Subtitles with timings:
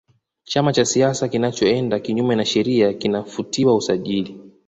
[0.43, 4.41] chama cha siasa kinachoenda kinyume na sheria kinafutiwa usajili